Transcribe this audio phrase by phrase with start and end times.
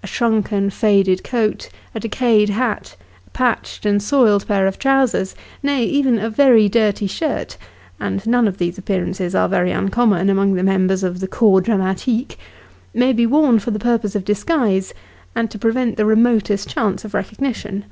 [0.00, 2.94] A shrunken, faded coat, a decayed hat,
[3.26, 7.56] a patched and soiled pair of trousers nay, even a very dirty shirt
[7.98, 12.38] (and none of these appearances are very uncommon among the members of the corps dramatique),
[12.94, 14.94] may be worn for the purpose of disguise,
[15.34, 17.86] and to prevent the remotest chance of recognition.